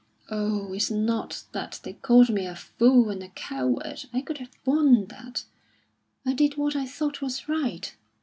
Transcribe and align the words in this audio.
"Oh, 0.31 0.73
it's 0.73 0.89
not 0.89 1.43
that 1.51 1.79
they 1.83 1.93
called 1.93 2.31
me 2.31 2.47
a 2.47 2.55
fool 2.55 3.11
and 3.11 3.21
a 3.21 3.27
coward 3.29 4.05
I 4.11 4.21
could 4.21 4.39
have 4.39 4.49
borne 4.63 5.05
that. 5.09 5.45
I 6.25 6.33
did 6.33 6.57
what 6.57 6.75
I 6.75 6.87
thought 6.87 7.21
was 7.21 7.47
right. 7.47 7.95